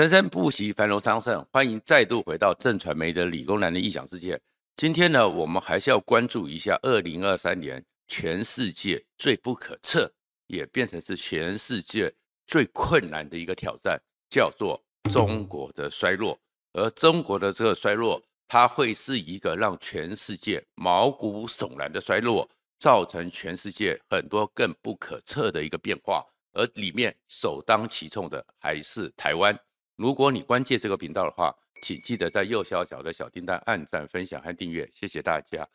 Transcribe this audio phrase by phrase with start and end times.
[0.00, 1.46] 生生不息，繁荣昌盛。
[1.52, 4.40] 欢迎再度回到正传媒的理工男的异想世界。
[4.76, 10.10] 今天呢，我们还是要关注一下二零二三年全世界最不可测，
[10.46, 12.10] 也变成是全世界
[12.46, 14.00] 最困难的一个挑战，
[14.30, 14.82] 叫做
[15.12, 16.40] 中国的衰落。
[16.72, 22.48] 而中国的这个衰落，它会是一个让全世界毛骨悚然的衰落，
[22.78, 26.24] 造成全世界很多更不可测的一个变化。
[26.54, 29.54] 而里面首当其冲的还是台湾。
[30.00, 35.68] 如果你关注这个频道的话，请记得在右下角的小叮当按赞、分享和订阅，谢谢大家。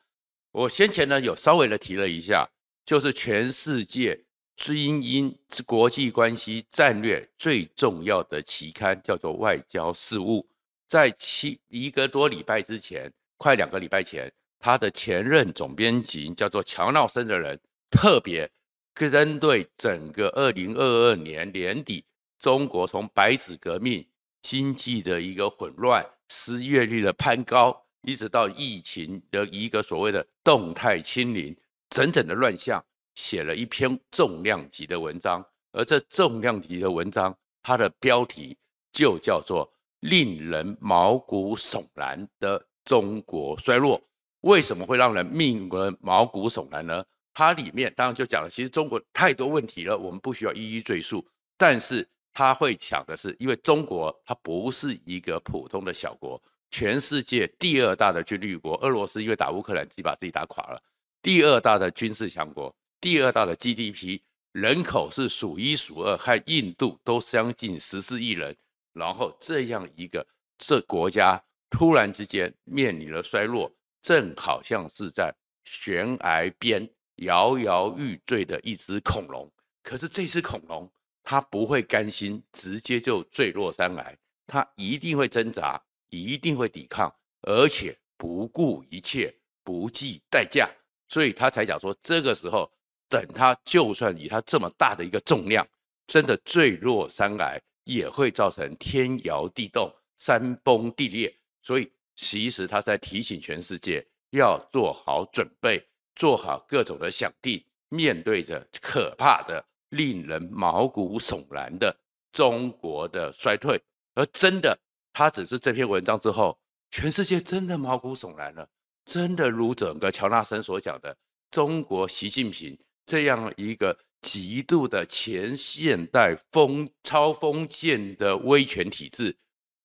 [0.52, 2.50] 我先前呢有稍微的提了一下，
[2.84, 4.20] 就是全世界
[4.56, 10.40] 精英之国际关系战略最重要的期刊叫做《外交事务》，
[10.88, 18.50] 在七一个多礼拜之前，快两个礼拜前，他的前任总编辑叫做乔纳森的人，特别
[18.96, 22.04] 针对整个二零二二年年底，
[22.40, 24.04] 中国从白纸革命。
[24.48, 31.58] 经济的一个混乱，失业率的攀高，一直到疫情的一个所谓的动态清零，
[31.90, 35.44] 整整的乱象，写了一篇重量级的文章。
[35.72, 38.56] 而这重量级的文章，它的标题
[38.94, 39.68] 就叫做
[40.02, 44.00] “令人毛骨悚然的中国衰落”。
[44.42, 47.04] 为什么会让人命人毛骨悚然呢？
[47.34, 52.08] 它里面当然就讲了，其实中国太多问题了，我们不需要一一赘述，但是。
[52.36, 60.84] 他会抢的是，因为中国它不是一个普通的小国，全世界第二大的军力国，俄罗斯因为打乌克兰自己把自己打垮了，
[61.22, 64.20] 第二大的军事强国，第二大的 GDP，
[64.52, 68.54] 人口是数一数二，和印度都将近十四亿人，
[68.92, 70.28] 然后这样一个
[70.58, 73.72] 这国家突然之间面临了衰落，
[74.02, 79.50] 正好像是在悬崖边摇摇欲坠的一只恐龙，
[79.82, 80.92] 可是这只恐龙。
[81.26, 84.16] 他不会甘心直接就坠落山崖，
[84.46, 87.12] 他一定会挣扎，一定会抵抗，
[87.42, 89.34] 而且不顾一切，
[89.64, 90.70] 不计代价，
[91.10, 92.72] 所以他才讲说，这个时候
[93.10, 95.68] 等他就算以他这么大的一个重量，
[96.06, 101.36] 真的坠落山崖，也会造成天摇地动、山崩地裂。
[101.64, 105.84] 所以其实他在提醒全世界要做好准备，
[106.16, 109.66] 做好各种的想定，面对着可怕的。
[109.90, 111.96] 令人毛骨悚然的
[112.32, 113.82] 中国的衰退，
[114.14, 114.78] 而真的，
[115.14, 116.58] 他只是这篇文章之后，
[116.92, 118.68] 全世界真的毛骨悚然了。
[119.06, 121.16] 真的如整个乔纳森所讲的，
[121.52, 129.38] 中国习近平这样一个极度的前现代封超封建的威权体制，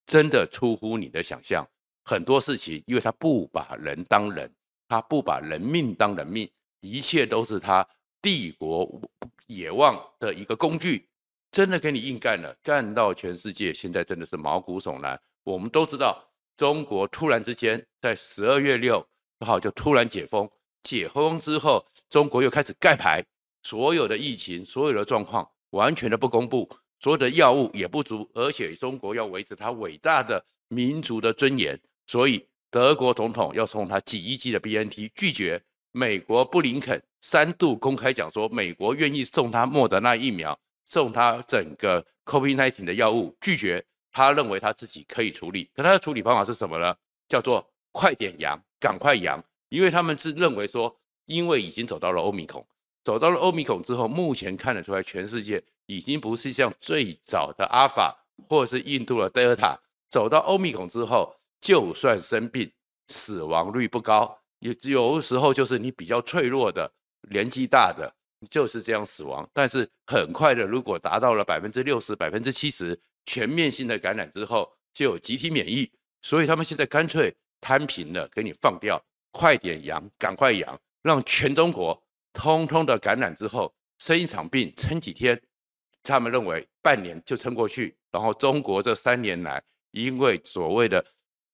[0.06, 1.69] 真的出乎你的想象。
[2.03, 4.50] 很多事情，因为他不把人当人，
[4.89, 6.50] 他不把人命当人命，
[6.81, 7.87] 一切都是他
[8.22, 9.00] 帝国。
[9.50, 11.09] 野望的一个工具，
[11.50, 15.21] 真的给你硬干了，干到全世界现在真的是毛骨悚然。
[15.43, 16.25] 我们都知道，
[16.56, 19.05] 中国突然之间在十二月六
[19.41, 20.49] 号就突然解封，
[20.84, 23.25] 解封之后，中国又开始盖牌，
[23.65, 35.60] 所有的疫情、所有的状况完全的不公布，所有的药物也不足，而且中国要维持它伟大的民族的尊严，所以德国总统要送他几亿剂的 BNT，拒绝。
[35.93, 43.84] 美国布林肯三度公开讲说，美国愿意送他莫德纳疫苗，送他整个 COVID-19 的药物，拒绝。
[44.12, 46.95] 他认为他自己可以处理，可他的处理方法是什么呢？
[47.28, 49.43] 叫做快点阳，赶快阳。
[49.69, 50.97] 因为他们是认为说，
[51.27, 52.67] 因为已经走到了欧米孔，
[53.05, 58.17] 走到了欧米孔之后，目前看得出来，全世界已经不是像最早的阿尔法
[58.49, 59.78] 或者是印度的德尔塔，
[60.09, 62.69] 走到欧米孔之后，就算生病，
[63.07, 64.40] 死亡率不高。
[64.60, 66.91] 有有时候就是你比较脆弱的，
[67.31, 68.10] 年纪大的
[68.48, 69.48] 就是这样死亡。
[69.53, 75.91] 但是很快的，如果达到了百分之六十、百分之七十全面性的感染之后，就有集体免疫。
[76.22, 85.41] 所以他们现在干脆摊平了，给你放掉，快点阳，赶快阳，让全中国通通的感染之后生一场病，撑几天，
[86.03, 87.97] 他们认为半年就撑过去。
[88.10, 91.03] 然后中国这三年来，因为所谓的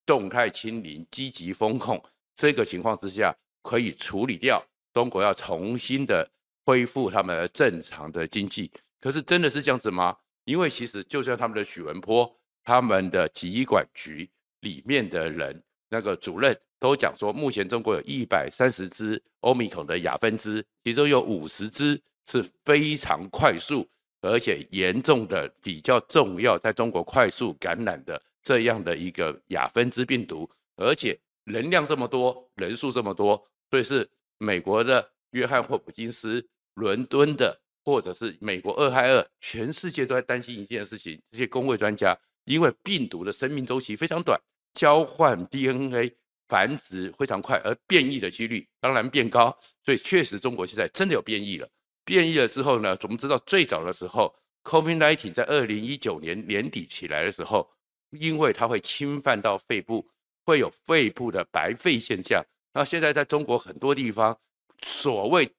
[0.05, 2.03] 动态清零、积极风控。
[2.37, 4.63] 这个情况之下可以处理掉，
[4.93, 6.31] 中国要重新的
[6.67, 10.15] 恢复他们正常的经济，可是真的是这样子吗？
[10.45, 12.31] 因为其实就像他们的许文波，
[12.63, 14.29] 他们的疾管局
[14.61, 23.89] 里面的人那个主任都讲说，目前中国有一百三十只欧米孔的亚分支，其中有五十只是非常快速
[24.21, 31.19] 而且严重的比较重要，在中国快速感染的这样的一个亚分支病毒，而且。
[31.47, 34.09] 人量这么多，人数这么多，所以是
[34.39, 41.23] 美国的约翰霍普金斯、伦敦的，或者是美国俄亥俄，全世界都在担心一件事情。
[41.31, 44.41] 这些公卫专家因为病毒的生命周期非常短，
[44.75, 46.13] 交换 DNA
[46.49, 51.69] 繁殖非常快，而变异的几率当然变高，所以确实中国现在真的有变异了。
[52.05, 54.35] 变异了之后呢，我们知道最早的时候
[54.65, 57.69] ，COVID-19 在二零一九年年底起来的时候，
[58.11, 60.09] 因为它会侵犯到肺部，
[60.47, 62.43] 会有肺部的白肺现象。
[62.73, 64.39] 那现在在中国很多地方，
[64.83, 65.51] 所谓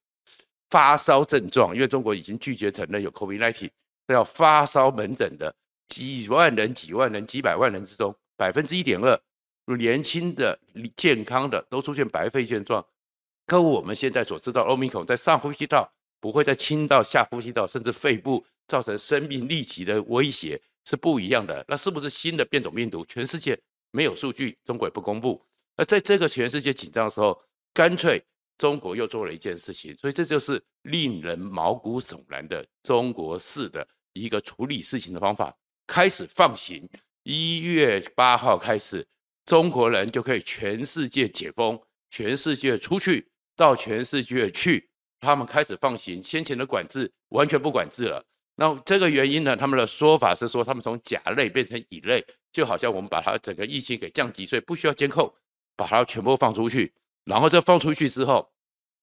[0.69, 3.69] 发烧症状，因为中国已经拒绝承认有 COVID-19，
[4.07, 5.53] 要发烧门诊的
[5.89, 9.19] 几万人、几万人、几百万人之中，百分之一点二，
[9.77, 10.57] 年轻的、
[10.95, 12.85] 健康的都出现白肺症状，
[13.45, 15.91] 跟我们现在所知道，Omicron 在上呼吸道
[16.21, 21.65] 不会再侵到下呼吸道，甚至肺部造成生命立即的威胁是不一样的。
[21.67, 23.03] 那是不是新的变种病毒？
[23.05, 23.59] 全世界
[23.91, 25.43] 没有数据，中国也不公布。
[25.75, 27.39] 而在这个全世界紧张的时候，
[27.73, 28.23] 干脆
[28.57, 35.55] 中国又做了一件事情，所以这就是令人毛骨悚然的中国式的一个处理事情的方法，
[35.85, 36.89] 开始放行。
[37.23, 39.07] 一月八号开始，
[39.45, 41.79] 中国人就可以全世界解封，
[42.09, 44.89] 全世界出去到全世界去，
[45.19, 48.25] 他们开始放行，先前的管制完全不管制了。
[48.57, 49.55] 那这个原因呢？
[49.55, 55.33] 他们的说法是说，他们从甲类变成乙类，就好像我们把它整个疫情给降级，所以不需要监控。
[55.79, 56.91] 把它全部放出去，
[57.23, 58.51] 然后这放出去之后，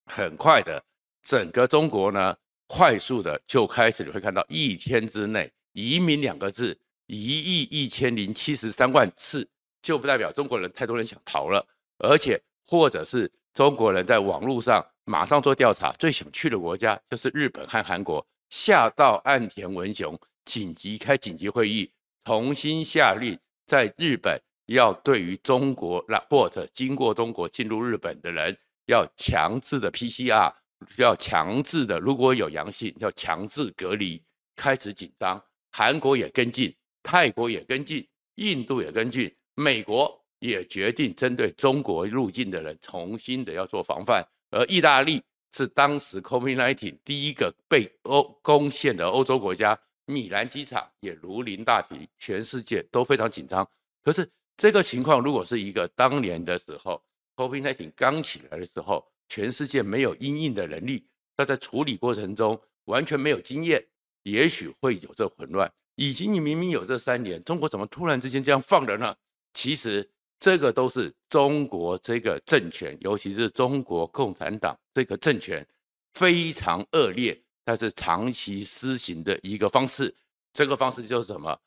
[0.06, 0.84] 很快的，
[1.22, 2.36] 整个中国呢，
[2.66, 6.76] 快速的就开始你会看到一天之内“移民”两个字
[7.06, 9.48] 一亿一千零七十三万次，
[9.82, 11.64] 就不代表中国人太多人想逃了，
[11.98, 21.90] 而且或者是中国人在网络上马上做调查，最想去的国家就是日本和韩国，下到岸田文雄紧急开紧急会议，
[22.24, 23.36] 重新下令
[23.66, 24.40] 在日本。
[24.66, 28.56] 要对于中国来或者经过中国进入日本的人，
[28.86, 30.54] 要强制的 PCR，
[30.98, 34.22] 要强制的，如果有阳性，要强制隔离。
[34.54, 35.42] 开始紧张，
[35.72, 36.72] 韩国也跟进，
[37.02, 44.24] 泰国也跟进，印度也跟进，美国也决定针对中国入境的人重新的要做防范。
[44.50, 45.20] 而意大利
[45.54, 53.66] 是当时 COVID-19 第一个被欧攻陷的欧洲国家，米兰机场也如临大敌，全世界都非常紧张。
[54.02, 54.28] 可是。
[54.56, 57.02] 这个情况如果是一个当年的时候
[57.34, 61.04] ，COVID-19 刚起来的时候，全世界没有因应的能力，
[61.36, 63.84] 那在处理过程中完全没有经验，
[64.22, 65.68] 也许会有这混乱。
[65.96, 69.16] 以及你明明有这三年，中国怎么突然之间这样放人呢？
[69.54, 70.08] 其实
[70.38, 75.66] 这个都是中国这个政权，尤其是中国共产党这个政权
[76.14, 80.14] 非常恶劣，但是长期施行的一个方式。
[80.52, 81.58] 这个方式就是什么？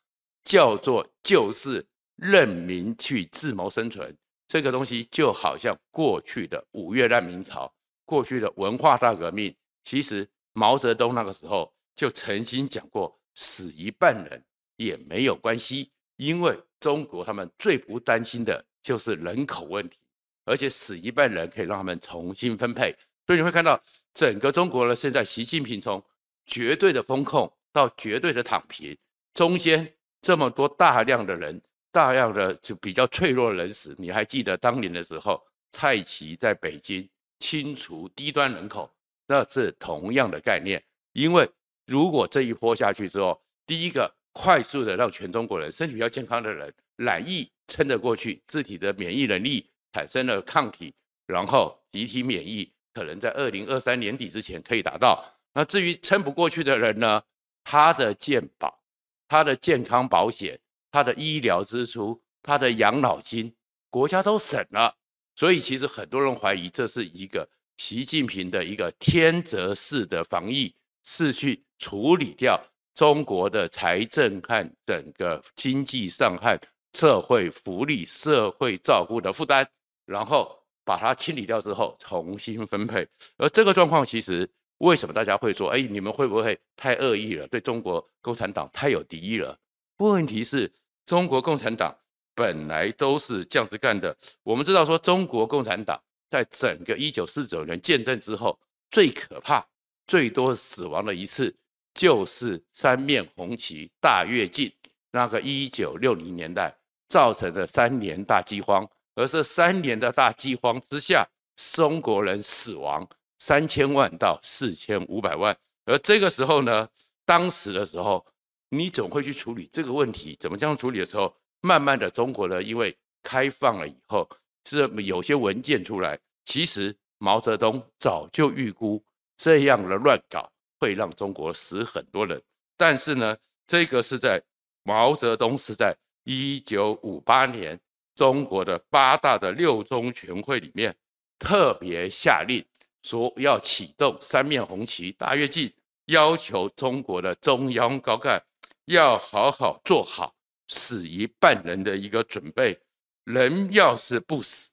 [0.44, 1.86] 叫做就是。
[2.20, 4.12] 任民去自谋生存，
[4.48, 7.72] 这个东西就好像过去的五月难民潮，
[8.04, 9.54] 过去的文化大革命。
[9.84, 14.44] 其实毛泽东那个时候就曾经讲过，死一半人
[14.74, 19.96] 也没有关系，因为中国他们最不担心的就是人口问题，
[20.44, 22.94] 而且死一半人可以让他们重新分配。
[23.26, 23.82] 所以你会看到
[24.12, 26.04] 整个中国呢，现在习近平从
[26.44, 28.96] 绝对的风控到绝对的躺平，
[29.32, 31.60] 中间这么多大量的人。
[31.90, 35.42] 大量的就比较脆弱的人死，你还记得当年的时候，
[35.72, 38.88] 蔡奇在北京清除低端人口，
[39.26, 40.80] 那是同样的概念。
[41.14, 41.48] 因为
[41.86, 50.94] 如果这一波下去之后，第一个快速的让全中国人身体比较健康的人染疫撑得过去，自体的免疫能力产生了抗体，
[51.26, 55.24] 然后集体免疫可能在二零二三年底之前可以达到。
[55.52, 57.20] 那至于撑不过去的人呢，
[57.64, 58.80] 他的健保，
[59.26, 60.58] 他的健康保险。
[60.90, 63.54] 他的医疗支出，他的养老金，
[63.90, 64.96] 国家都省了，
[65.34, 67.46] 所以其实很多人怀疑这是一个
[67.76, 70.74] 习近平的一个天择式的防疫，
[71.04, 72.58] 是去处理掉
[72.98, 76.60] 中国的财政和整个经济上和
[76.94, 79.64] 社会福利、社会照顾的负担，
[80.04, 83.06] 然后把它清理掉之后重新分配。
[83.36, 87.46] 而这个状况其实为什么大家会说，哎，你们会不会太恶意了？
[87.46, 89.56] 对中国共产党太有敌意了？
[89.98, 90.68] 问题是，
[91.06, 91.96] 中国共产党
[92.34, 94.16] 本来都是这样子干的。
[94.42, 98.58] 我们知道说，中国共产党在整个一九四九年建政之后，
[98.90, 99.64] 最可怕、
[100.08, 101.54] 最多死亡的一次，
[101.98, 104.72] 就是三面红旗大跃进
[105.10, 106.72] 那个一九六零年代
[107.08, 108.88] 造成的三年大饥荒。
[109.16, 111.26] 而这三年的大饥荒之下，
[111.74, 113.04] 中国人死亡
[113.38, 115.54] 三千万到四千五百万。
[115.84, 116.88] 而这个时候呢，
[117.26, 118.24] 当时的时候。
[118.70, 124.28] 你总会去处理这个问题，怎么这样处理的时候，慢慢的中国呢，因为开放了以后，
[124.66, 126.18] 是有些文件出来。
[126.44, 129.02] 其实毛泽东早就预估
[129.38, 132.42] 这样的乱搞会让中国死很多人，
[132.76, 134.42] 但是呢，这个是在
[134.82, 137.78] 毛泽东是在一九五八年
[138.14, 140.96] 中国的八大的六中全会里面
[141.38, 142.64] 特别下令
[143.02, 145.72] 说要启动三面红旗大跃进，
[146.06, 148.42] 要求中国的中央高干
[148.86, 150.34] 要好好做好
[150.68, 152.78] 死一半人的一个准备。
[153.24, 154.70] 人要是不死，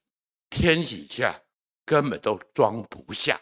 [0.48, 1.38] 天底下
[1.84, 3.38] 根本都装不下。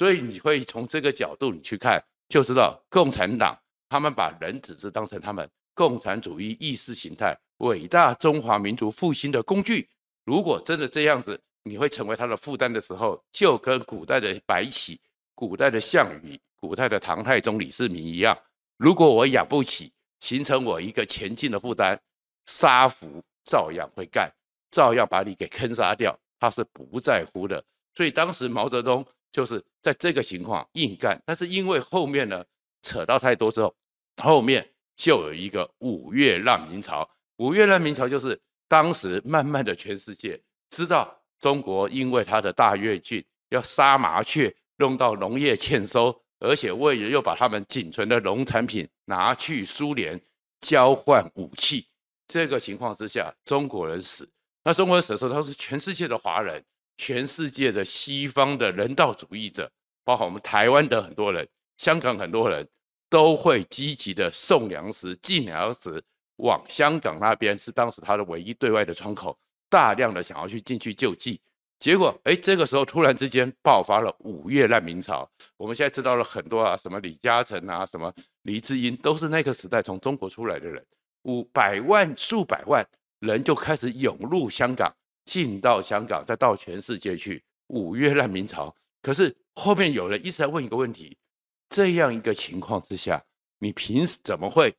[0.00, 3.54] 所以你会从这个角度你去看，就知道共产党
[3.86, 9.86] 他们把人只是当成他们共产主义意识形态伟大中华民族复兴的工具。
[10.24, 14.98] 如果真的这样子，你会成为他的负担的时候，就跟古代的白起、
[15.34, 18.34] 古代的项羽、古代的唐太宗李世民一样。
[18.78, 22.00] 如果我养不起，形成我一个前进的负担，
[22.46, 24.32] 杀俘照样会干。
[24.70, 27.62] 照样把你给坑杀掉，他是不在乎的。
[27.94, 32.44] 所以当时毛泽东就是在这个情况硬干，但是因为后面呢
[32.82, 33.74] 扯到太多之后，
[34.22, 37.08] 后面就有一个五月难民潮。
[37.36, 50.20] 五月难民潮就是当时慢慢的全世界知道中国因为他的大跃进要杀麻雀，弄到农业欠收，而且为了又把他们仅存的农产品拿去苏联
[50.60, 51.86] 交换武器，
[52.28, 54.28] 这个情况之下，中国人死。
[54.62, 56.62] 那中国人死的时候，他是全世界的华人，
[57.00, 59.72] 全世界的西方的人道主义者，
[60.04, 62.68] 包括我们台湾的很多人，香港很多人
[63.08, 66.04] 都会积极的送粮食、进粮食
[66.36, 69.34] 往香港那边，是当时他的唯一对外的窗口，
[69.70, 71.40] 大量的想要去进去救济。
[71.78, 75.26] 结果，哎，这个时候突然之间爆发了五月难民潮。
[75.56, 80.84] 我们现在知道了很多啊，什么李嘉诚啊，什么黎智英，都是那个时代从中国出来的人，
[81.22, 82.86] 五百万、数百万。
[83.20, 84.90] 人就开始涌入香港，
[85.24, 87.42] 进到香港，再到全世界去。
[87.68, 91.16] 五月难民潮，可是后面有人一直在问一个问题：
[91.68, 93.22] 这样一个情况之下，
[93.60, 94.74] 你凭什怎么会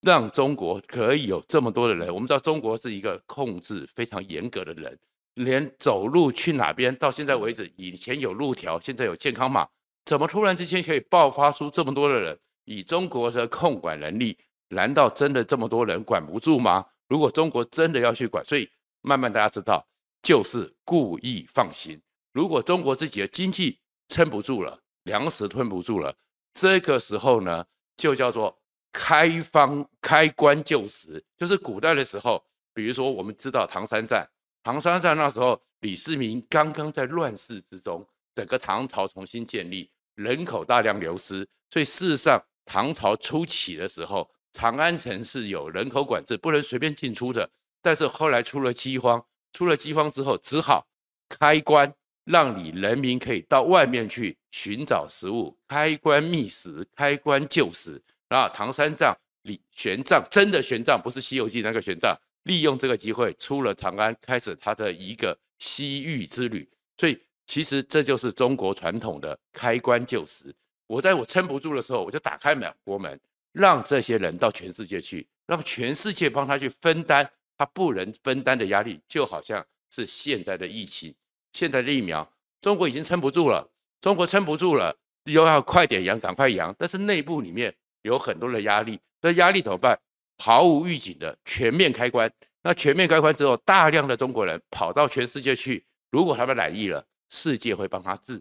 [0.00, 2.08] 让中国可以有这么多的人？
[2.08, 4.98] 我们知道中国是一个控制非常严格的人，
[5.34, 9.68] 连走路去哪边，到现在为止，以前有路条，现在有健康码，
[10.06, 12.38] 怎么突然之间可以爆发出这么多的人？
[12.64, 16.86] 以中国的控管能力，难道真的这么多人管不住吗？
[17.06, 18.66] 如果中国真的要去管，所以
[19.02, 19.86] 慢慢大家知道，
[20.22, 22.00] 就是故意放行。
[22.32, 23.78] 如果中国自己的经济
[24.08, 26.14] 撑不住了，粮食吞不住了，
[26.54, 27.64] 这个时候呢，
[27.96, 28.56] 就叫做
[28.92, 31.24] 开方开棺就食。
[31.36, 34.28] 就是古代的时候，比如说我们知道唐三战，
[34.62, 44.30] 唐三战那时候李世民刚刚在乱世之中，整个唐朝重新建立，人口大量流失，所以事实上唐朝初期的时候。
[44.52, 47.48] 长安城是有人口管制，不能随便进出的。
[47.82, 50.86] 但是后来出了饥荒，出了饥荒之后，只好
[51.28, 51.92] 开关，
[52.24, 58.00] 让你人民可以到外面去寻找食物，开关觅食，开关就食。
[58.28, 66.68] 然后唐三藏李玄奘真的玄奘，不是《西游记》那个玄奘，利用这个机会出了长安，开始他的一个西域之旅。
[66.96, 70.54] 所以其实这就是中国传统的开关就食。
[70.86, 73.18] 我在我撑不住的时候，我就打开门国门。
[73.52, 77.28] 让这些人到全世界去，让全世界帮他去分担
[77.60, 81.14] 他不能分担的压力，就好像是现在的疫情，
[81.52, 82.26] 现在的疫苗，
[82.62, 90.00] 中国已经撑不住了，中国撑不住了，又要快点阳，赶快阳，但是内部里面有很多的压力，这压力怎么办？
[90.38, 98.38] 毫无预警的全面开关，那全面开关之后，大量的中国人跑到全世界去，如果他们染疫了，世界会帮他治；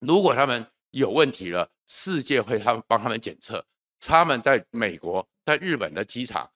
[0.00, 3.64] 如果他们有问题了，世界会他们帮他们检测。
[3.98, 6.50] 他们在美国、在日本的机场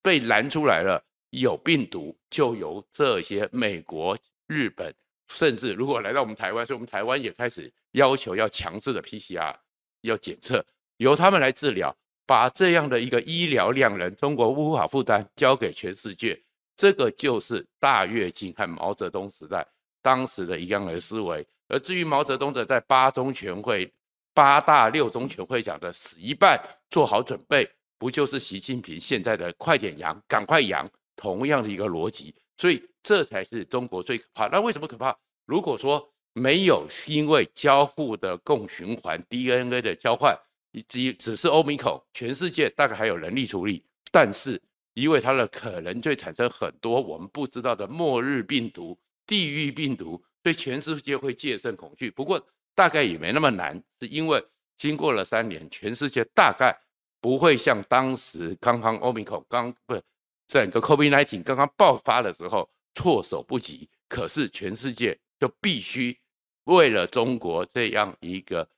[0.00, 4.94] 被拦出来了，有病毒，就由这些美国、日本，
[5.28, 9.54] 甚至如果来到我们台湾，所以我们台湾也开始要求要强制的 PCR
[10.02, 10.64] 要检测，
[10.98, 11.96] 由他们来治疗，
[12.26, 16.40] 把这样的一个医疗量人，中国无法负担，交给全世界。
[16.76, 19.66] 这个就是大跃进和毛泽东时代
[20.00, 21.46] 当时的一样的思维。
[21.68, 23.92] 而至于毛泽东的在八中全会。
[24.32, 26.58] 八大六中全会讲的死一半，
[26.88, 27.68] 做好准备，
[27.98, 30.88] 不就是习近平现在的快点阳，赶快阳，
[31.20, 34.46] 同样的一个逻辑，所以这才是中国最可怕。
[34.48, 35.14] 那为什么可怕？
[35.44, 40.34] 如果说没有是因为交互的共循环 DNA 的交换，
[40.72, 44.60] 以及只是欧米孔，全世界大概还有能力处理，但是
[44.94, 52.10] 因为它的可能就会产生很多我们不知道的末日病毒、地狱病毒，对全世界会戒慎恐惧。
[52.10, 52.42] 不过。
[52.72, 54.42] 大概也没那么难，是因为
[54.78, 56.74] 经过了三年，全世界大概
[57.20, 60.02] 不会像当时刚刚欧米孔刚不是
[60.50, 63.88] 整个 COVID-19 刚刚爆发的时候措手不及。
[64.08, 66.18] 可是全世界就必须
[66.64, 68.68] 为了中国这样一个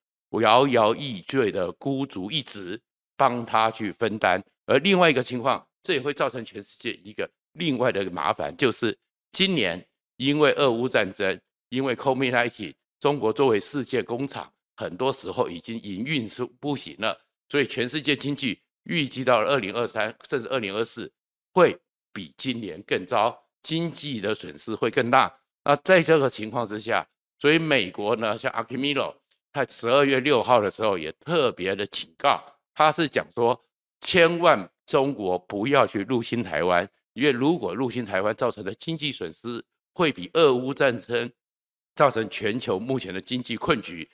[0.43, 2.79] 摇摇欲坠的孤注一掷，
[3.17, 4.45] 帮他去分担。
[4.67, 8.95] 而另外一个情况，这也会造成全世界一个另外的麻烦就是，
[9.33, 9.83] 今年
[10.19, 21.11] 因为俄乌战争，因为 COVID-19，中国作为世界工厂，很多时候已经营运是不行了，所以全世界经济预计到了二零二三甚至二零二四
[21.53, 21.79] 会
[22.13, 25.33] 比今年更糟，经济的损失会更大。
[25.65, 27.07] 那在这个情况之下，
[27.39, 29.15] 所以美国呢，像 Akimino，
[29.53, 32.43] 他十二月六号的时候也特别的警告，
[32.75, 33.65] 他是讲说，
[34.01, 36.89] 千万中国不要去入侵台湾。
[37.15, 41.31] 因为如果入侵台湾造成的经济损失，会比俄乌战争
[41.95, 44.09] 造成全球目前的经济困局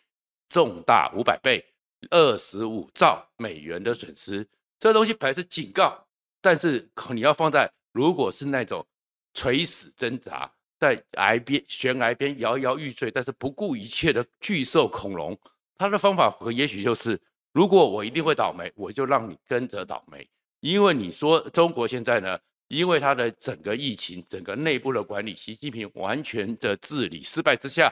[0.49, 1.64] 重大五百倍，
[2.11, 4.45] 二十五兆美元的损失。
[4.80, 6.07] 这东西本来是警告，
[6.40, 8.87] 但是你要放在如果是那种
[9.35, 15.38] 垂死挣扎在崖边悬崖边摇摇欲坠，但是不顾一切的巨兽恐龙，
[15.76, 17.21] 他的方法和也许就是：
[17.52, 20.28] 如果我一定会倒霉，我就让你跟着倒霉。
[20.61, 22.38] 因为你说中国现在呢？
[22.68, 27.90] 因为它的整个疫情、整个内部的管理，习近平完全的治理失败之下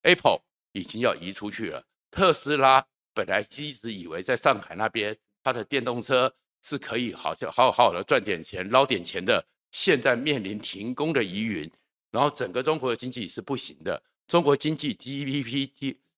[0.00, 0.40] ，Apple
[0.72, 1.84] 已经要移出去了。
[2.10, 2.82] 特斯拉
[3.12, 11.70] 本来一直以为在上海那边，它的电动车是可以好像好好的赚点钱、捞点钱的，现在面临停工的疑云，
[12.10, 15.68] 然后整个中国的经济是不行的，中国经济 GDP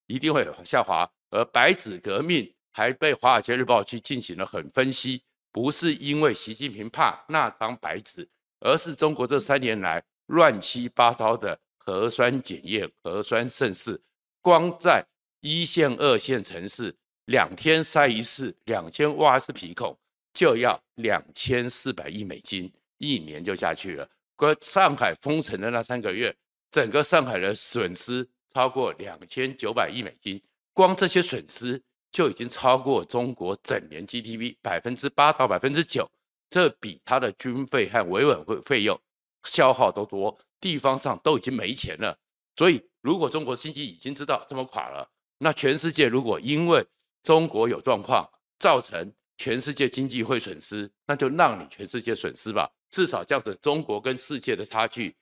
[0.07, 1.11] 一定会下滑。
[1.31, 5.23] 而白纸革命还被《华尔街日报》去进行了很分析。
[5.51, 8.29] 不是因为习近平怕那张白纸，
[8.61, 14.01] 而是中国这三年来乱七八糟的核酸检验、核酸盛世，
[14.43, 15.05] 光在
[15.41, 19.99] 一线、二线城市两天筛一次，两千挖一次鼻孔，
[20.37, 24.07] 就要两千四百亿美金，一年就下去了。
[24.37, 26.37] 而上海封城的那三个月，
[26.71, 30.41] 整个上海的损失超过两千九百亿美金，
[30.75, 31.83] 光这些损失。
[32.13, 36.11] 就已经超过中国整年 GDP 百分之八到百分之九，
[36.49, 38.99] 这比他的军费和维稳费费用
[39.43, 42.17] 消耗都多，地方上都已经没钱了。
[42.55, 46.87] 所以，如果中国经济已经知道这么垮了，那全世界如果因为
[47.23, 48.27] 中国有状况，
[48.59, 52.71] 造成全世界经济会损失，那就让你全世界损失吧。
[52.91, 55.15] 至少这样子，中国跟世界的差距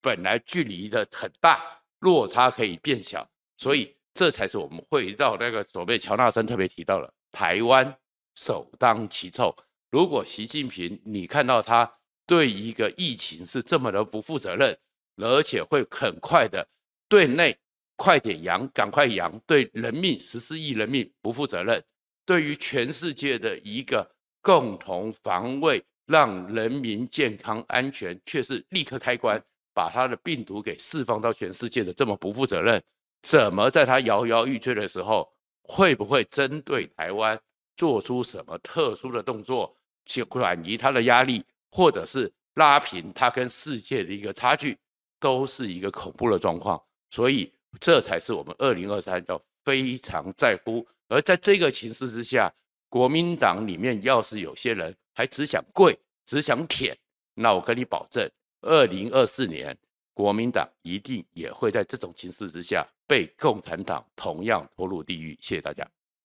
[0.00, 1.62] 本来距离的很大，
[2.00, 3.28] 落差可以变小。
[3.56, 3.96] 所以。
[4.14, 7.96] 这才是我们回到那个所谓乔纳森特别提到了台湾
[8.34, 9.50] 首当其冲。
[9.90, 11.90] 如果习近平你看到他
[12.26, 14.78] 对一个疫情是这么的不负责任，
[15.16, 16.68] 而且会很快的
[17.08, 17.58] 对内
[17.96, 21.82] 快点扬，赶快扬，对人命十四亿人命不负责任，
[22.24, 24.08] 对于全世界的一个
[24.40, 29.42] 共同防卫，让人民健康安全却是立刻开关，
[29.74, 32.82] 把他的病毒给释放到全世界的这么不负责任。
[33.22, 35.32] 怎么在他摇摇欲坠的时候，
[35.62, 37.38] 会不会针对台湾
[37.76, 44.76] 做出什么特殊的动作，去转移他的压力，或者是拉平他跟世界的一个差距，
[45.18, 46.80] 都是一个恐怖的状况。
[47.10, 50.86] 所以，这才是我们二零二三要非常在乎。
[51.12, 52.50] 而在这个形势之下，
[52.88, 55.94] 国民党里面要是有些人还只想跪、
[56.24, 56.96] 只想舔，
[57.34, 58.26] 那我跟你保证，
[58.62, 59.76] 二零二四年。
[60.14, 65.36] 国民党一定也会在这种形势之下被共产党同样拖入地狱。
[65.40, 65.86] 谢谢大家。